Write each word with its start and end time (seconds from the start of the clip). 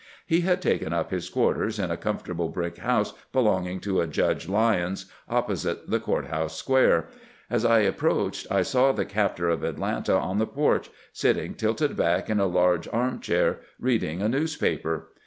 He 0.25 0.41
had 0.41 0.63
taken 0.63 0.93
up 0.93 1.11
his 1.11 1.29
quarters 1.29 1.77
in 1.77 1.91
a 1.91 1.95
comfortable 1.95 2.49
brick 2.49 2.77
house 2.77 3.13
belonging 3.31 3.79
to 3.81 4.03
Judge 4.07 4.49
Lyons, 4.49 5.05
opposite 5.29 5.91
the 5.91 5.99
Court 5.99 6.25
house 6.29 6.55
Square. 6.57 7.05
As 7.51 7.63
I 7.63 7.81
approached 7.81 8.47
I 8.49 8.63
saw 8.63 8.93
the 8.93 9.05
captor 9.05 9.47
of 9.49 9.63
Atlanta 9.63 10.17
on 10.17 10.39
the 10.39 10.47
porch, 10.47 10.89
sitting 11.13 11.53
tilted 11.53 11.95
back 11.95 12.31
in 12.31 12.39
a 12.39 12.47
large 12.47 12.87
arm 12.87 13.19
chair, 13.19 13.59
reading 13.79 14.23
a 14.23 14.27
news 14.29 14.55
paper. 14.55 15.09